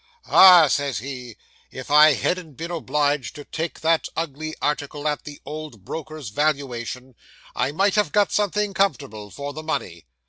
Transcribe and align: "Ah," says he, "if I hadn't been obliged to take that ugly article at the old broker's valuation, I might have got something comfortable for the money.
"Ah," 0.25 0.65
says 0.67 0.97
he, 0.97 1.37
"if 1.69 1.91
I 1.91 2.13
hadn't 2.13 2.53
been 2.53 2.71
obliged 2.71 3.35
to 3.35 3.45
take 3.45 3.81
that 3.81 4.09
ugly 4.17 4.55
article 4.59 5.07
at 5.07 5.25
the 5.25 5.39
old 5.45 5.85
broker's 5.85 6.29
valuation, 6.29 7.13
I 7.55 7.71
might 7.71 7.93
have 7.93 8.11
got 8.11 8.31
something 8.31 8.73
comfortable 8.73 9.29
for 9.29 9.53
the 9.53 9.61
money. 9.61 10.07